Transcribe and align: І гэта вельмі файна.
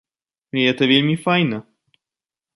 І 0.57 0.63
гэта 0.67 0.83
вельмі 0.93 1.15
файна. 1.27 1.59